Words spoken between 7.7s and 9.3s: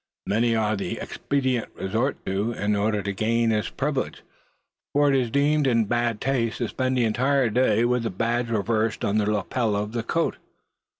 with the badge reversed on the